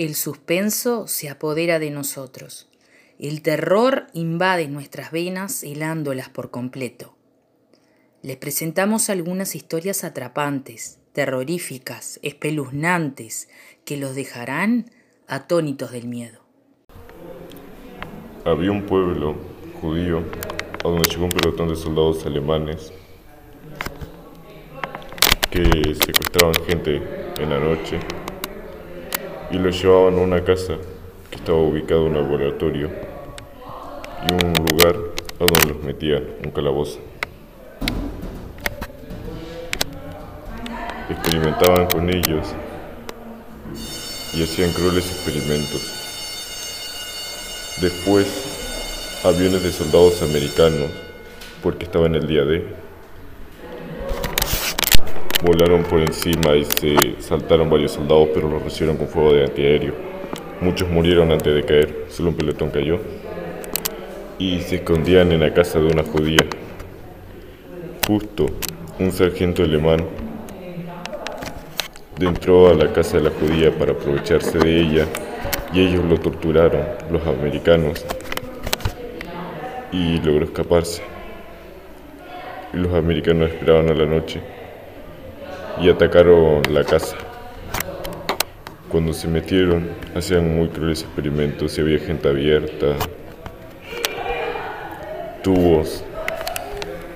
[0.00, 2.70] El suspenso se apodera de nosotros.
[3.18, 7.14] El terror invade nuestras venas helándolas por completo.
[8.22, 13.50] Les presentamos algunas historias atrapantes, terroríficas, espeluznantes,
[13.84, 14.90] que los dejarán
[15.28, 16.40] atónitos del miedo.
[18.46, 19.36] Había un pueblo
[19.82, 20.24] judío
[20.82, 22.90] a donde llegó un pelotón de soldados alemanes
[25.50, 27.02] que secuestraban gente
[27.38, 28.00] en la noche
[29.50, 30.74] y los llevaban a una casa
[31.30, 32.90] que estaba ubicada en un laboratorio
[34.28, 34.96] y un lugar
[35.40, 37.00] a donde los metían, un calabozo.
[41.08, 42.54] Experimentaban con ellos
[44.34, 45.80] y hacían crueles experimentos.
[47.80, 50.90] Después, aviones de soldados americanos,
[51.62, 52.64] porque estaba en el día D,
[55.42, 59.94] volaron por encima y se saltaron varios soldados, pero los recibieron con fuego de antiaéreo.
[60.60, 62.98] Muchos murieron antes de caer, solo un pelotón cayó.
[64.38, 66.44] Y se escondían en la casa de una judía.
[68.06, 68.46] Justo
[68.98, 70.04] un sargento alemán
[72.18, 75.06] entró a la casa de la judía para aprovecharse de ella
[75.72, 78.04] y ellos lo torturaron, los americanos,
[79.92, 81.02] y logró escaparse.
[82.72, 84.40] Los americanos esperaban a la noche
[85.80, 87.16] y atacaron la casa.
[88.90, 92.96] Cuando se metieron, hacían muy crueles experimentos y había gente abierta,
[95.42, 96.04] tubos